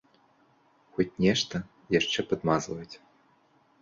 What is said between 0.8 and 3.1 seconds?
Хоць нешта яшчэ падмазваюць.